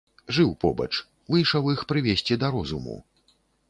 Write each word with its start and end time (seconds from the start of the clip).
Жыў 0.37 0.47
побач, 0.65 0.89
выйшаў 1.35 1.71
іх 1.77 1.87
прывесці 1.95 2.33
да 2.45 2.55
розуму. 2.59 2.95